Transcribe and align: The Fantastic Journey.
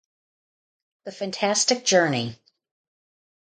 The 1.05 1.11
Fantastic 1.11 1.85
Journey. 1.85 2.39